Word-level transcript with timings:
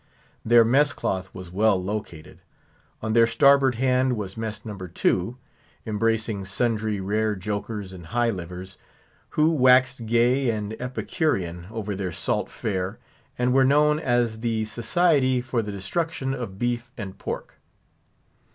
Their 0.43 0.65
mess 0.65 0.93
cloth 0.93 1.29
was 1.31 1.51
well 1.51 1.79
located. 1.79 2.39
On 3.03 3.13
their 3.13 3.27
starboard 3.27 3.75
hand 3.75 4.17
was 4.17 4.35
Mess 4.35 4.65
No. 4.65 4.75
2, 4.75 5.37
embracing 5.85 6.43
sundry 6.43 6.99
rare 6.99 7.35
jokers 7.35 7.93
and 7.93 8.07
high 8.07 8.31
livers, 8.31 8.79
who 9.37 9.51
waxed 9.51 10.07
gay 10.07 10.49
and 10.49 10.73
epicurean 10.81 11.67
over 11.69 11.93
their 11.93 12.11
salt 12.11 12.49
fare, 12.49 12.97
and 13.37 13.53
were 13.53 13.63
known 13.63 13.99
as 13.99 14.39
the 14.39 14.65
"Society 14.65 15.39
for 15.39 15.61
the 15.61 15.71
Destruction 15.71 16.33
of 16.33 16.57
Beef 16.57 16.89
and 16.97 17.19
Pork." 17.19 17.59